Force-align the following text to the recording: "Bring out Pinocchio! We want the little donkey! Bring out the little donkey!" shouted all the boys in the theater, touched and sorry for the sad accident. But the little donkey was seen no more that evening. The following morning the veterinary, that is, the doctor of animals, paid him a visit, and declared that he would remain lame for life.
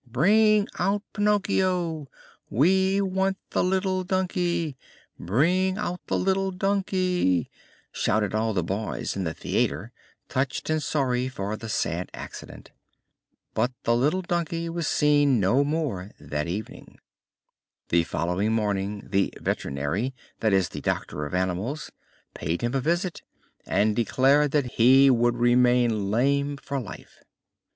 "Bring 0.07 0.67
out 0.79 1.03
Pinocchio! 1.13 2.07
We 2.49 3.01
want 3.01 3.37
the 3.51 3.63
little 3.63 4.03
donkey! 4.03 4.75
Bring 5.19 5.77
out 5.77 5.99
the 6.07 6.17
little 6.17 6.49
donkey!" 6.49 7.51
shouted 7.91 8.33
all 8.33 8.55
the 8.55 8.63
boys 8.63 9.15
in 9.15 9.25
the 9.25 9.33
theater, 9.35 9.91
touched 10.27 10.71
and 10.71 10.81
sorry 10.81 11.27
for 11.27 11.55
the 11.55 11.69
sad 11.69 12.09
accident. 12.15 12.71
But 13.53 13.73
the 13.83 13.95
little 13.95 14.23
donkey 14.23 14.69
was 14.69 14.87
seen 14.87 15.39
no 15.39 15.63
more 15.63 16.09
that 16.19 16.47
evening. 16.47 16.97
The 17.89 18.03
following 18.03 18.53
morning 18.53 19.05
the 19.07 19.31
veterinary, 19.39 20.15
that 20.39 20.51
is, 20.51 20.69
the 20.69 20.81
doctor 20.81 21.27
of 21.27 21.35
animals, 21.35 21.91
paid 22.33 22.61
him 22.63 22.73
a 22.73 22.81
visit, 22.81 23.21
and 23.67 23.95
declared 23.95 24.49
that 24.49 24.65
he 24.81 25.11
would 25.11 25.37
remain 25.37 26.09
lame 26.09 26.57
for 26.57 26.79
life. 26.79 27.21